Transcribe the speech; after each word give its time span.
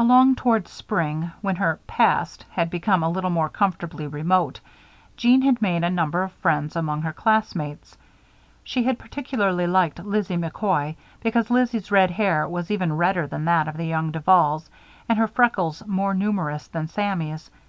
Along 0.00 0.34
toward 0.34 0.66
spring, 0.66 1.30
when 1.40 1.54
her 1.54 1.78
"past" 1.86 2.44
had 2.50 2.70
become 2.70 3.04
a 3.04 3.08
little 3.08 3.30
more 3.30 3.48
comfortably 3.48 4.04
remote, 4.04 4.58
Jeanne 5.16 5.42
had 5.42 5.62
made 5.62 5.84
a 5.84 5.90
number 5.90 6.24
of 6.24 6.32
friends 6.32 6.74
among 6.74 7.02
her 7.02 7.12
classmates. 7.12 7.96
She 8.64 8.82
had 8.82 8.98
particularly 8.98 9.68
liked 9.68 10.00
Lizzie 10.04 10.36
McCoy 10.36 10.96
because 11.20 11.50
Lizzie's 11.52 11.92
red 11.92 12.10
hair 12.10 12.48
was 12.48 12.68
even 12.72 12.96
redder 12.96 13.28
than 13.28 13.44
that 13.44 13.68
of 13.68 13.76
the 13.76 13.86
young 13.86 14.10
Duvals, 14.10 14.68
and 15.08 15.20
her 15.20 15.28
freckles 15.28 15.86
more 15.86 16.14
numerous 16.14 16.66
than 16.66 16.88
Sammy's. 16.88 17.48